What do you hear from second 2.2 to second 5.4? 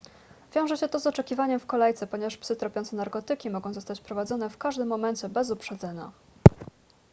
psy tropiące narkotyki mogą zostać wprowadzone w każdym momencie